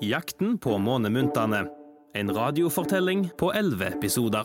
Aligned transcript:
Jakten 0.00 0.58
på 0.58 0.78
månemyntene. 0.78 1.66
En 2.14 2.34
radiofortelling 2.34 3.30
på 3.38 3.52
elleve 3.52 3.86
episoder. 3.86 4.44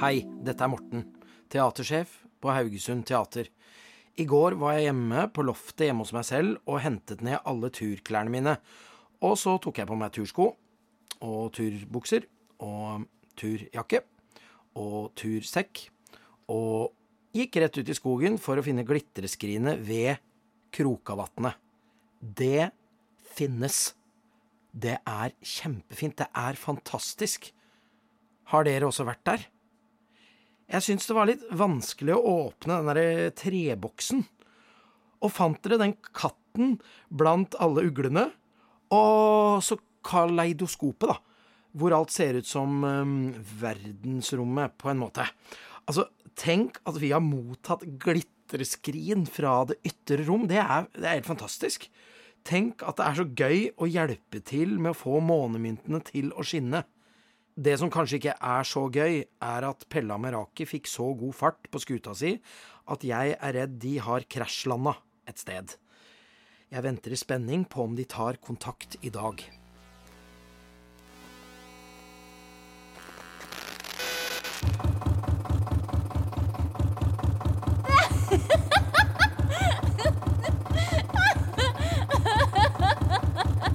Hei, 0.00 0.24
dette 0.42 0.64
er 0.64 0.68
Morten, 0.72 1.06
teatersjef 1.52 2.24
på 2.42 2.50
Haugesund 2.50 3.06
Teater. 3.06 3.46
I 4.18 4.26
går 4.28 4.56
var 4.60 4.76
jeg 4.76 4.88
hjemme 4.90 5.26
på 5.34 5.44
loftet 5.46 5.86
hjemme 5.88 6.04
hos 6.04 6.14
meg 6.16 6.26
selv 6.28 6.58
og 6.66 6.82
hentet 6.84 7.22
ned 7.24 7.40
alle 7.48 7.70
turklærne 7.74 8.32
mine. 8.32 8.56
Og 9.24 9.36
så 9.38 9.56
tok 9.62 9.80
jeg 9.80 9.88
på 9.88 9.98
meg 9.98 10.12
tursko 10.16 10.48
og 11.20 11.52
turbukser 11.56 12.26
og 12.64 13.06
turjakke 13.38 14.02
og 14.80 15.12
tursekk 15.18 15.86
og 16.50 16.90
gikk 17.36 17.60
rett 17.62 17.78
ut 17.78 17.90
i 17.92 17.96
skogen 17.96 18.38
for 18.42 18.58
å 18.58 18.64
finne 18.64 18.86
glitreskrinet 18.86 19.80
ved 19.86 20.18
Krokavatnet. 20.74 21.56
Det 22.20 22.70
finnes. 23.34 23.92
Det 24.70 24.98
er 24.98 25.32
kjempefint. 25.42 26.20
Det 26.20 26.28
er 26.30 26.58
fantastisk. 26.58 27.48
Har 28.50 28.66
dere 28.66 28.86
også 28.90 29.06
vært 29.08 29.24
der? 29.26 29.46
Jeg 30.70 30.86
syntes 30.86 31.08
det 31.10 31.16
var 31.16 31.26
litt 31.26 31.46
vanskelig 31.50 32.14
å 32.14 32.34
åpne 32.46 32.76
den 32.78 32.90
derre 32.92 33.30
treboksen. 33.34 34.22
Og 35.20 35.32
fant 35.34 35.58
dere 35.64 35.80
den 35.82 35.96
katten 36.14 36.76
blant 37.10 37.56
alle 37.60 37.82
uglene? 37.88 38.28
Og 38.94 39.58
så 39.66 39.80
kaleidoskopet, 40.06 41.10
da. 41.10 41.18
Hvor 41.74 41.94
alt 41.94 42.14
ser 42.14 42.38
ut 42.40 42.48
som 42.48 42.82
um, 42.82 43.18
verdensrommet, 43.60 44.74
på 44.78 44.90
en 44.90 45.02
måte. 45.02 45.26
Altså, 45.86 46.06
tenk 46.38 46.80
at 46.88 46.98
vi 47.02 47.12
har 47.14 47.22
mottatt 47.22 47.84
glitreskrin 48.02 49.26
fra 49.30 49.60
det 49.70 49.78
ytre 49.86 50.24
rom. 50.26 50.48
Det 50.50 50.58
er, 50.62 50.86
det 50.94 51.06
er 51.06 51.18
helt 51.18 51.30
fantastisk. 51.30 51.86
Tenk 52.46 52.82
at 52.86 52.98
det 52.98 53.06
er 53.06 53.18
så 53.18 53.26
gøy 53.26 53.68
å 53.76 53.90
hjelpe 53.90 54.42
til 54.46 54.78
med 54.78 54.94
å 54.94 55.00
få 55.02 55.20
månemyntene 55.22 56.00
til 56.06 56.30
å 56.34 56.46
skinne. 56.46 56.84
Det 57.60 57.74
som 57.76 57.90
kanskje 57.92 58.16
ikke 58.16 58.32
er 58.40 58.64
så 58.64 58.86
gøy, 58.88 59.18
er 59.20 59.64
at 59.68 59.82
Pella 59.92 60.16
Meraki 60.16 60.64
fikk 60.64 60.86
så 60.88 61.10
god 61.12 61.34
fart 61.36 61.66
på 61.68 61.80
skuta 61.82 62.14
si 62.16 62.38
at 62.88 63.02
jeg 63.04 63.34
er 63.36 63.52
redd 63.52 63.74
de 63.82 63.98
har 64.00 64.24
krasjlanda 64.32 64.94
et 65.28 65.42
sted. 65.42 65.74
Jeg 66.72 66.86
venter 66.86 67.12
i 67.12 67.18
spenning 67.20 67.66
på 67.68 67.84
om 67.84 67.98
de 67.98 68.06
tar 68.08 68.40
kontakt 68.40 68.96
i 69.04 69.12
dag. 69.12 69.44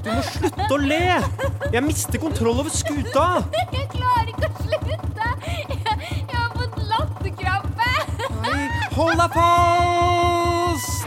Du 0.02 0.09
må 0.09 0.25
slutte 0.25 0.72
å 0.73 0.81
le! 0.81 1.03
Jeg 1.69 1.86
mister 1.86 2.22
kontroll 2.25 2.66
over 2.66 2.73
skuta! 2.73 3.65
Hold 8.96 9.20
deg 9.20 9.36
fast! 9.36 11.06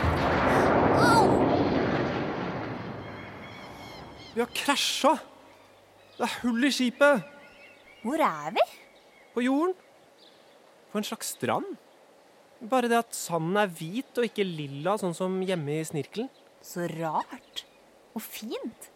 Vi 4.35 4.43
har 4.45 4.51
krasja. 4.55 5.17
Det 6.19 6.27
er 6.27 6.35
hull 6.45 6.69
i 6.69 6.71
skipet. 6.75 7.25
Hvor 8.05 8.21
er 8.23 8.53
vi? 8.55 8.65
På 9.35 9.43
jorden. 9.43 9.75
På 10.93 11.01
en 11.01 11.07
slags 11.07 11.33
strand. 11.35 11.73
Bare 12.61 12.91
det 12.91 13.01
at 13.01 13.17
sanden 13.17 13.59
er 13.59 13.73
hvit 13.81 14.19
og 14.19 14.29
ikke 14.29 14.47
lilla, 14.47 14.97
sånn 14.99 15.17
som 15.17 15.41
hjemme 15.43 15.81
i 15.81 15.89
snirkelen. 15.89 16.31
Så 16.63 16.87
rart. 16.93 17.65
Og 18.15 18.23
fint. 18.23 18.89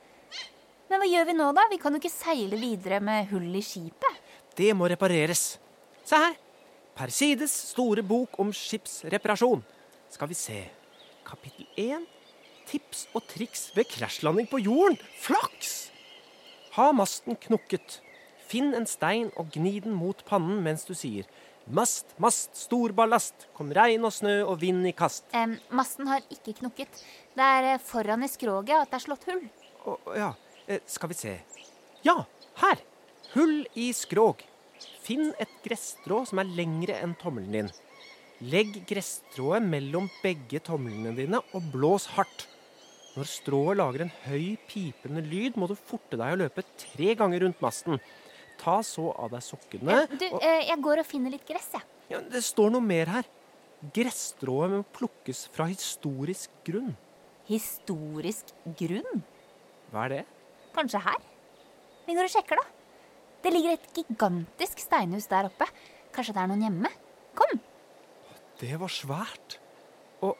Men 0.91 1.03
hva 1.03 1.09
gjør 1.09 1.29
vi 1.31 1.37
nå, 1.39 1.51
da? 1.57 1.67
Vi 1.71 1.81
kan 1.83 1.95
jo 1.95 2.03
ikke 2.03 2.13
seile 2.13 2.59
videre 2.61 3.01
med 3.03 3.31
hull 3.33 3.51
i 3.57 3.65
skipet. 3.65 4.23
Det 4.59 4.71
må 4.77 4.91
repareres. 4.93 5.57
Se 6.07 6.19
her. 6.27 6.39
Persides 6.93 7.53
store 7.73 8.03
bok 8.05 8.37
om 8.43 8.51
skipsreparasjon. 8.53 9.63
Skal 10.13 10.29
vi 10.29 10.37
se. 10.37 10.59
Kapittel 11.25 11.67
1. 11.81 12.05
Tips 12.69 13.07
og 13.17 13.25
triks 13.31 13.71
ved 13.77 13.89
krasjlanding 13.89 14.49
på 14.51 14.61
jorden. 14.61 14.99
Flaks! 15.21 15.91
Ha 16.77 16.91
masten 16.97 17.37
knukket. 17.41 18.01
Finn 18.49 18.75
en 18.77 18.89
stein 18.89 19.31
og 19.41 19.49
gni 19.55 19.79
den 19.81 19.97
mot 19.97 20.21
pannen 20.29 20.61
mens 20.65 20.85
du 20.89 20.93
sier 20.97 21.29
Mast, 21.73 22.11
mast, 22.19 22.57
stor 22.59 22.93
ballast. 22.97 23.47
Kom 23.55 23.71
regn 23.73 24.03
og 24.05 24.13
snø 24.13 24.41
og 24.43 24.57
vind 24.61 24.83
i 24.89 24.93
kast. 24.99 25.29
Um, 25.31 25.55
masten 25.71 26.11
har 26.11 26.25
ikke 26.27 26.57
knukket. 26.59 27.03
Det 27.39 27.51
er 27.59 27.69
eh, 27.77 27.83
foran 27.87 28.27
i 28.27 28.29
skroget 28.29 28.75
at 28.75 28.91
det 28.91 28.99
er 28.99 29.05
slått 29.05 29.29
hull. 29.31 29.45
Å, 29.87 29.95
ja, 30.19 30.33
eh, 30.67 30.83
skal 30.91 31.13
vi 31.13 31.19
se. 31.21 31.37
Ja, 32.03 32.17
her. 32.65 32.83
Hull 33.37 33.63
i 33.79 33.93
skrog. 33.95 34.43
Finn 35.03 35.33
et 35.43 35.53
gresstrå 35.65 36.23
som 36.29 36.41
er 36.43 36.51
lengre 36.57 36.97
enn 37.03 37.15
tommelen 37.19 37.53
din. 37.57 37.71
Legg 38.43 38.81
gresstrået 38.91 39.63
mellom 39.63 40.09
begge 40.23 40.61
tomlene 40.67 41.13
dine 41.17 41.41
og 41.55 41.69
blås 41.75 42.09
hardt. 42.17 42.47
Når 43.13 43.29
strået 43.29 43.77
lager 43.79 44.07
en 44.07 44.13
høy, 44.25 44.57
pipende 44.71 45.21
lyd, 45.27 45.59
må 45.61 45.69
du 45.69 45.75
forte 45.77 46.17
deg 46.17 46.33
å 46.33 46.39
løpe 46.41 46.65
tre 46.81 47.13
ganger 47.19 47.45
rundt 47.45 47.61
masten. 47.63 48.01
Ta 48.63 48.79
så 48.87 49.11
av 49.19 49.33
deg 49.35 49.43
sokkene 49.45 49.95
ja, 49.95 50.07
Du, 50.09 50.25
og 50.31 50.45
eh, 50.47 50.67
jeg 50.69 50.79
går 50.85 51.03
og 51.03 51.09
finner 51.09 51.35
litt 51.35 51.47
gress, 51.49 51.71
jeg. 51.75 51.87
ja, 52.13 52.21
Det 52.33 52.43
står 52.47 52.73
noe 52.75 52.85
mer 52.85 53.11
her. 53.11 53.29
Gresstrået 53.95 54.71
må 54.71 54.83
plukkes 54.95 55.45
fra 55.53 55.67
historisk 55.71 56.53
grunn. 56.67 56.93
Historisk 57.49 58.53
grunn? 58.79 59.25
Hva 59.91 60.07
er 60.07 60.15
det? 60.15 60.23
Kanskje 60.77 61.03
her? 61.05 61.19
Vi 62.07 62.15
går 62.17 62.29
og 62.29 62.33
sjekker, 62.33 62.63
da. 62.63 62.82
Det 63.43 63.51
ligger 63.51 63.75
et 63.75 63.89
gigantisk 63.97 64.79
steinhus 64.85 65.27
der 65.31 65.49
oppe. 65.49 65.67
Kanskje 66.15 66.35
det 66.37 66.43
er 66.43 66.51
noen 66.51 66.63
hjemme? 66.63 66.91
Kom! 67.39 67.59
Det 68.61 68.77
var 68.79 68.93
svært. 68.93 69.57
Og 70.23 70.39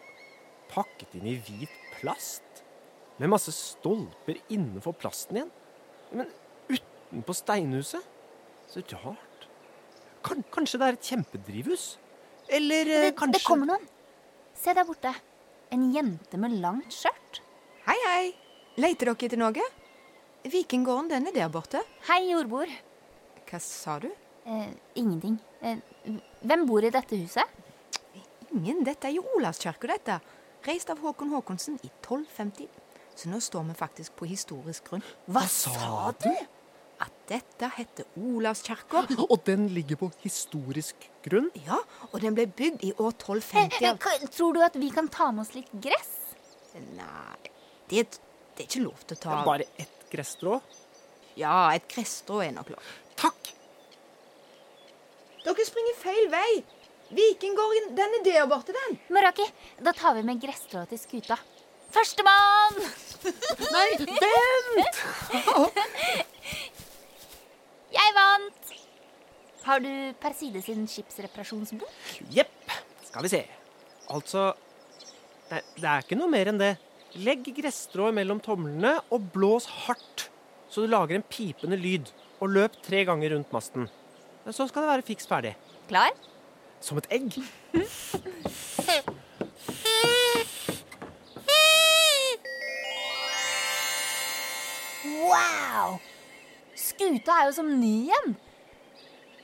pakket 0.71 1.17
inn 1.19 1.27
i 1.33 1.39
hvit 1.43 1.73
plast. 1.97 2.63
Med 3.19 3.33
masse 3.33 3.53
stolper 3.55 4.39
innenfor 4.53 4.95
plasten 4.99 5.41
igjen. 5.41 5.51
Men 6.13 6.31
utenpå 6.71 7.35
steinhuset? 7.37 8.07
Så 8.71 8.81
rart. 9.03 9.49
Kan, 10.25 10.45
kanskje 10.55 10.79
det 10.81 10.87
er 10.87 10.97
et 10.97 11.11
kjempedrivhus? 11.11 11.87
Eller 12.49 12.87
eh, 12.87 13.09
Det, 13.09 13.17
kanskje 13.19 13.41
det 13.41 13.45
kommer 13.45 13.69
noen. 13.75 13.85
Se 14.57 14.73
der 14.77 14.87
borte. 14.89 15.13
En 15.75 15.91
jente 15.93 16.39
med 16.41 16.55
langt 16.63 16.95
skjørt. 16.95 17.43
Hei, 17.89 17.99
hei. 18.07 18.25
Leter 18.81 19.11
dere 19.11 19.27
etter 19.29 19.41
noe? 19.41 19.67
Vikinggården, 20.53 21.11
den 21.11 21.29
er 21.29 21.37
der 21.37 21.53
borte. 21.53 21.83
Hei, 22.09 22.23
jordbord. 22.31 22.71
Hva 23.53 23.59
sa 23.61 23.99
du? 24.01 24.09
Eh, 24.49 24.71
ingenting. 24.97 25.37
Eh, 25.61 25.77
hvem 26.41 26.63
bor 26.67 26.81
i 26.81 26.91
dette 26.91 27.19
huset? 27.21 27.45
Ingen. 28.49 28.81
Dette 28.87 29.11
er 29.11 29.19
jo 29.19 29.27
Olavskirka, 29.37 29.91
dette. 29.91 30.17
Reist 30.65 30.89
av 30.89 31.03
Håkon 31.05 31.35
Håkonsen 31.35 31.77
i 31.85 31.91
1250. 32.01 32.71
Så 33.13 33.29
nå 33.29 33.43
står 33.45 33.67
vi 33.69 33.77
faktisk 33.77 34.17
på 34.17 34.29
historisk 34.31 34.89
grunn. 34.89 35.05
Hva 35.29 35.45
sa 35.53 36.15
du? 36.23 36.31
At 37.03 37.13
dette 37.29 37.69
heter 37.77 38.09
Olavskirka. 38.17 39.05
Og 39.29 39.37
den 39.45 39.69
ligger 39.77 40.01
på 40.01 40.11
historisk 40.25 41.11
grunn? 41.27 41.51
Ja, 41.67 41.83
og 42.09 42.21
den 42.25 42.35
ble 42.39 42.49
bygd 42.49 42.87
i 42.89 42.95
år 42.97 43.13
Eh, 43.13 43.21
1250 43.21 43.85
eh, 43.85 44.29
tror 44.33 44.57
du 44.57 44.63
at 44.65 44.81
vi 44.81 44.89
kan 44.91 45.13
ta 45.13 45.29
med 45.31 45.45
oss 45.45 45.53
litt 45.55 45.69
gress? 45.73 46.15
Nei, 46.97 47.53
det, 47.91 48.07
det 48.57 48.65
er 48.65 48.71
ikke 48.71 48.87
lov 48.87 49.05
til 49.05 49.19
å 49.19 49.23
ta 49.27 49.43
Bare 49.45 49.69
ett 49.77 50.07
gresstrå? 50.11 50.57
Ja, 51.37 51.73
et 51.77 51.87
gresstrå 51.89 52.41
er 52.45 52.53
nok 52.57 52.73
lov. 52.75 52.89
Dere 55.43 55.65
springer 55.67 55.97
feil 55.99 56.29
vei. 56.33 56.63
Vikinggården, 57.13 57.91
den 57.97 58.15
er 58.19 58.23
der 58.25 58.47
borte, 58.49 58.73
den. 58.73 58.97
Maraki, 59.13 59.45
da 59.85 59.93
tar 59.93 60.15
vi 60.17 60.23
med 60.25 60.41
gresstrå 60.41 60.87
til 60.89 60.99
skuta. 61.01 61.37
Førstemann! 61.93 62.79
Nei, 63.75 63.89
vent! 64.01 64.97
Jeg 67.99 68.15
vant! 68.17 68.73
Har 69.67 69.79
du 69.85 69.91
Perside 70.23 70.63
sin 70.65 70.87
skipsreparasjonsbok? 70.89 71.93
Jepp. 72.33 72.73
Skal 73.11 73.23
vi 73.27 73.31
se. 73.35 73.43
Altså 74.11 74.55
Nei, 75.53 75.61
det 75.77 75.85
er 75.85 76.01
ikke 76.07 76.17
noe 76.17 76.33
mer 76.33 76.49
enn 76.49 76.63
det. 76.63 76.73
Legg 77.21 77.45
gresstrået 77.59 78.17
mellom 78.17 78.41
tomlene 78.41 78.95
og 79.13 79.21
blås 79.35 79.67
hardt, 79.85 80.31
så 80.73 80.81
du 80.81 80.89
lager 80.89 81.19
en 81.19 81.29
pipende 81.29 81.77
lyd. 81.77 82.09
Og 82.43 82.51
løp 82.57 82.73
tre 82.83 83.05
ganger 83.07 83.37
rundt 83.37 83.53
masten. 83.55 83.85
Men 84.45 84.53
så 84.57 84.67
skal 84.67 84.83
det 84.83 84.91
være 84.91 85.07
fiks 85.07 85.27
ferdig. 85.31 85.55
Klar? 85.89 86.11
Som 86.83 86.99
et 86.99 87.07
egg. 87.15 87.37
wow! 95.23 95.99
Skuta 96.75 97.37
er 97.39 97.47
jo 97.47 97.55
som 97.55 97.71
ny 97.79 97.93
igjen. 98.09 98.35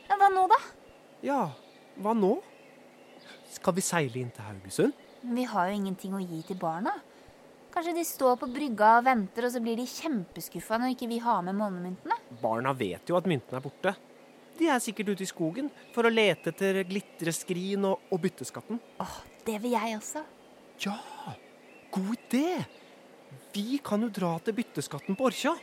Ja, 0.09 0.17
hva 0.19 0.29
nå, 0.35 0.47
da? 0.50 0.59
Ja, 1.23 1.43
hva 2.03 2.15
nå? 2.17 2.33
Skal 3.55 3.77
vi 3.79 3.85
seile 3.85 4.19
inn 4.21 4.33
til 4.35 4.47
Haugesund? 4.47 4.93
Men 5.23 5.39
vi 5.39 5.47
har 5.50 5.69
jo 5.69 5.79
ingenting 5.79 6.15
å 6.15 6.23
gi 6.23 6.43
til 6.47 6.59
barna. 6.59 6.95
Kanskje 7.75 7.95
de 7.95 8.05
står 8.06 8.39
på 8.41 8.49
brygga 8.50 8.97
og 8.99 9.06
venter, 9.06 9.47
og 9.47 9.53
så 9.55 9.61
blir 9.62 9.79
de 9.79 9.87
kjempeskuffa 9.87 10.79
når 10.81 10.95
ikke 10.95 11.11
vi 11.11 11.19
har 11.23 11.43
med 11.47 11.55
månemyntene? 11.59 12.17
Barna 12.43 12.73
vet 12.75 13.11
jo 13.11 13.19
at 13.19 13.29
myntene 13.31 13.61
er 13.61 13.65
borte. 13.65 13.95
De 14.58 14.66
er 14.66 14.82
sikkert 14.82 15.12
ute 15.14 15.22
i 15.22 15.31
skogen 15.31 15.69
for 15.94 16.08
å 16.08 16.12
lete 16.12 16.50
etter 16.50 16.82
glitreskrin 16.88 17.84
og, 17.87 18.08
og 18.10 18.22
bytteskatten. 18.25 18.81
Åh, 19.05 19.16
det 19.46 19.58
vil 19.62 19.76
jeg 19.76 19.99
også. 20.00 20.25
Ja, 20.82 20.99
god 21.94 22.14
idé! 22.16 22.49
Vi 23.55 23.78
kan 23.84 24.02
jo 24.02 24.10
dra 24.12 24.37
til 24.43 24.56
bytteskatten 24.58 25.16
på 25.19 25.28
Orkja. 25.31 25.55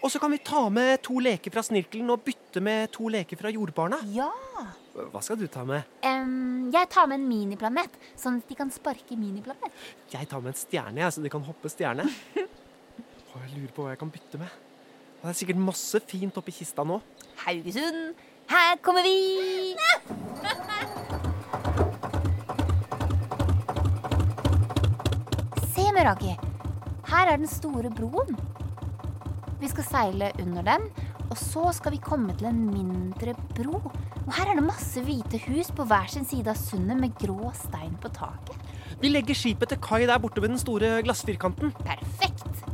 Og 0.00 0.08
så 0.08 0.20
kan 0.20 0.32
vi 0.32 0.38
ta 0.40 0.62
med 0.72 1.02
to 1.04 1.18
leker 1.20 1.52
fra 1.52 1.62
Snirkelen 1.64 2.08
og 2.12 2.22
bytte 2.24 2.62
med 2.64 2.88
to 2.94 3.10
leker 3.12 3.36
fra 3.36 3.50
jordbarna. 3.52 3.98
Ja. 4.14 4.30
Hva 4.94 5.20
skal 5.22 5.36
du 5.38 5.44
ta 5.52 5.62
med? 5.68 5.84
Um, 6.04 6.70
jeg 6.72 6.88
tar 6.92 7.08
med 7.10 7.20
en 7.20 7.26
miniplanet, 7.28 7.98
sånn 8.18 8.40
at 8.40 8.48
de 8.48 8.56
kan 8.56 8.72
sparke 8.72 9.18
miniplanet. 9.18 9.76
Jeg 10.12 10.28
tar 10.30 10.40
med 10.40 10.54
en 10.54 10.58
stjerne, 10.58 11.02
jeg, 11.02 11.14
så 11.14 11.24
de 11.24 11.32
kan 11.32 11.44
hoppe 11.44 11.70
stjerne. 11.72 12.08
og 13.30 13.36
jeg 13.44 13.52
lurer 13.52 13.76
på 13.76 13.84
hva 13.84 13.92
jeg 13.92 14.00
kan 14.00 14.12
bytte 14.14 14.40
med. 14.40 14.58
Det 15.20 15.28
er 15.28 15.36
sikkert 15.36 15.60
masse 15.60 16.00
fint 16.08 16.40
oppi 16.40 16.54
kista 16.56 16.84
nå. 16.88 16.96
Haugesund, 17.44 18.24
her 18.50 18.76
kommer 18.82 19.02
vi! 19.06 19.76
Se, 25.70 25.84
Meraki. 25.94 26.34
Her 27.10 27.30
er 27.30 27.38
den 27.38 27.50
store 27.50 27.90
broen. 27.94 28.34
Vi 29.60 29.68
skal 29.70 29.86
seile 29.86 30.32
under 30.42 30.66
den, 30.66 30.86
og 31.28 31.36
så 31.38 31.70
skal 31.76 31.94
vi 31.94 32.02
komme 32.02 32.34
til 32.38 32.48
en 32.50 32.62
mindre 32.72 33.36
bro. 33.54 33.80
Og 34.26 34.32
her 34.34 34.50
er 34.50 34.58
det 34.58 34.66
masse 34.66 35.02
hvite 35.04 35.40
hus 35.46 35.70
på 35.74 35.86
hver 35.86 36.10
sin 36.10 36.26
side 36.26 36.50
av 36.50 36.58
sundet 36.58 36.98
med 36.98 37.14
grå 37.20 37.52
stein 37.56 37.94
på 38.02 38.10
taket. 38.14 38.56
Vi 39.00 39.12
legger 39.12 39.38
skipet 39.38 39.70
til 39.70 39.80
kai 39.82 40.02
der 40.06 40.20
borte 40.20 40.42
ved 40.42 40.52
den 40.52 40.60
store 40.60 40.98
glassfirkanten. 41.06 41.70
Perfekt. 41.86 42.64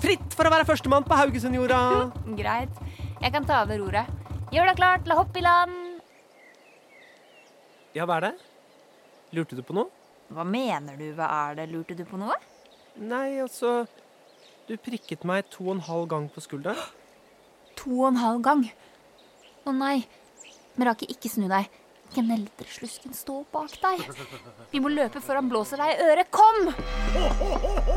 Fritt 0.00 0.34
for 0.34 0.48
å 0.48 0.52
være 0.52 0.66
førstemann 0.68 1.06
på 1.06 1.18
Haugesundjorda! 1.18 1.80
Greit. 2.40 2.82
Jeg 3.20 3.34
kan 3.34 3.46
ta 3.46 3.62
over 3.62 3.82
roret. 3.84 4.19
Gjør 4.50 4.66
deg 4.66 4.78
klar 4.80 5.02
til 5.02 5.12
å 5.14 5.18
hoppe 5.20 5.38
i 5.38 5.44
land. 5.46 6.00
Ja, 7.94 8.06
hva 8.06 8.16
er 8.18 8.24
det? 8.28 8.32
Lurte 9.34 9.58
du 9.58 9.62
på 9.66 9.74
noe? 9.76 9.90
Hva 10.30 10.44
mener 10.46 10.98
du? 10.98 11.08
Hva 11.14 11.28
er 11.48 11.58
det? 11.60 11.68
Lurte 11.70 11.94
du 11.98 12.02
på 12.06 12.18
noe? 12.18 12.34
Nei, 12.98 13.38
altså 13.42 13.84
Du 14.66 14.74
prikket 14.78 15.22
meg 15.26 15.46
to 15.50 15.64
og 15.68 15.76
en 15.76 15.84
halv 15.86 16.08
gang 16.10 16.26
på 16.30 16.42
skulderen. 16.42 16.78
To 17.78 18.02
og 18.02 18.10
en 18.10 18.20
halv 18.22 18.42
gang. 18.46 18.66
Å 19.66 19.74
nei. 19.74 20.02
Meraki, 20.78 21.08
ikke 21.10 21.30
snu 21.30 21.46
deg. 21.50 21.70
Gneldreslusken 22.14 23.14
står 23.14 23.46
bak 23.54 23.74
deg. 23.82 24.02
Vi 24.74 24.82
må 24.82 24.90
løpe 24.90 25.22
før 25.22 25.40
han 25.40 25.50
blåser 25.50 25.82
deg 25.82 25.94
i 25.94 26.10
øret. 26.10 26.30
Kom! 26.34 26.70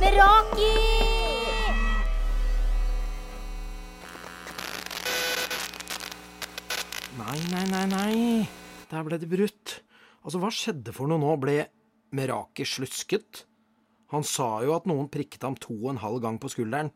Meraki! 0.01 1.22
Nei, 7.23 7.39
nei, 7.53 7.63
nei, 7.71 7.85
nei. 7.87 8.47
Der 8.91 9.03
ble 9.07 9.15
det 9.21 9.29
brutt. 9.31 9.77
Altså, 10.25 10.41
hva 10.41 10.49
skjedde 10.51 10.91
for 10.91 11.07
noe 11.07 11.21
nå? 11.21 11.31
Ble 11.39 11.55
Meraki 12.11 12.65
slusket? 12.67 13.45
Han 14.11 14.25
sa 14.27 14.57
jo 14.65 14.73
at 14.75 14.89
noen 14.89 15.07
prikket 15.11 15.45
ham 15.47 15.55
to 15.55 15.71
og 15.77 15.93
en 15.93 16.01
halv 16.03 16.19
gang 16.25 16.35
på 16.41 16.51
skulderen. 16.51 16.91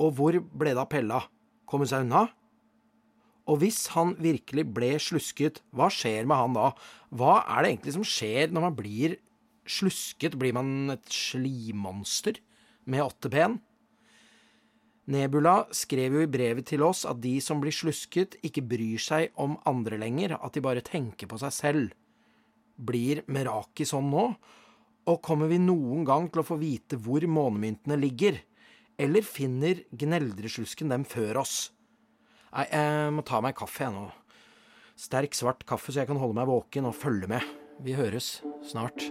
Og 0.00 0.14
hvor 0.16 0.38
ble 0.40 0.72
det 0.72 0.80
av 0.80 0.88
Pella? 0.88 1.20
Kom 1.68 1.84
hun 1.84 1.90
seg 1.90 2.06
unna? 2.06 2.24
Og 3.50 3.60
hvis 3.60 3.82
han 3.92 4.14
virkelig 4.16 4.64
ble 4.72 4.94
slusket, 5.02 5.60
hva 5.76 5.90
skjer 5.92 6.24
med 6.24 6.40
han 6.40 6.56
da? 6.56 6.70
Hva 7.12 7.42
er 7.44 7.60
det 7.66 7.74
egentlig 7.74 7.96
som 7.98 8.06
skjer 8.06 8.54
når 8.54 8.70
man 8.70 8.78
blir 8.78 9.18
slusket? 9.68 10.38
Blir 10.40 10.56
man 10.56 10.96
et 10.96 11.12
slimmonster 11.12 12.40
med 12.88 13.04
åtte 13.04 13.32
ben? 13.32 13.60
Nebula 15.10 15.64
skrev 15.74 16.14
jo 16.14 16.22
i 16.22 16.30
brevet 16.30 16.68
til 16.70 16.84
oss 16.86 17.02
at 17.08 17.18
de 17.22 17.32
som 17.42 17.58
blir 17.62 17.74
slusket, 17.74 18.36
ikke 18.46 18.62
bryr 18.62 19.00
seg 19.02 19.34
om 19.42 19.56
andre 19.66 19.98
lenger, 19.98 20.36
at 20.38 20.54
de 20.54 20.62
bare 20.62 20.84
tenker 20.86 21.26
på 21.30 21.38
seg 21.42 21.54
selv. 21.56 21.96
Blir 22.78 23.24
Meraki 23.26 23.86
sånn 23.88 24.06
nå? 24.12 24.28
Og 25.10 25.18
kommer 25.24 25.50
vi 25.50 25.58
noen 25.58 26.04
gang 26.06 26.28
til 26.30 26.44
å 26.44 26.46
få 26.46 26.60
vite 26.60 26.98
hvor 27.00 27.26
månemyntene 27.26 27.98
ligger? 27.98 28.38
Eller 29.00 29.26
finner 29.26 29.82
gneldreslusken 29.90 30.92
dem 30.92 31.06
før 31.08 31.42
oss? 31.42 31.72
Nei, 32.54 32.68
jeg 32.70 33.14
må 33.16 33.26
ta 33.26 33.40
meg 33.42 33.58
kaffe, 33.58 33.88
jeg 33.88 33.96
nå. 33.96 34.06
Sterk, 35.00 35.34
svart 35.34 35.64
kaffe, 35.66 35.90
så 35.90 36.04
jeg 36.04 36.10
kan 36.10 36.20
holde 36.20 36.38
meg 36.38 36.50
våken 36.50 36.86
og 36.90 36.94
følge 36.94 37.30
med. 37.30 37.50
Vi 37.82 37.96
høres 37.98 38.38
snart. 38.62 39.08